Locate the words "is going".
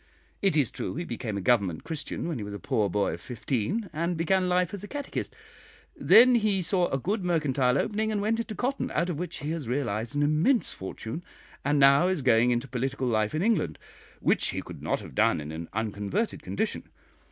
12.07-12.49